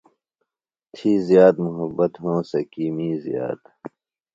[0.93, 3.61] تھی زِیات محبت ہونسہ کی می زیات۔